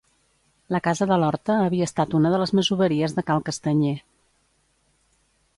La 0.75 0.79
casa 0.87 1.07
de 1.11 1.17
l'Horta 1.23 1.57
havia 1.65 1.89
estat 1.91 2.17
una 2.21 2.33
de 2.37 2.41
les 2.45 2.55
masoveries 2.61 3.15
de 3.19 3.25
Cal 3.31 3.45
Castanyer. 3.51 3.97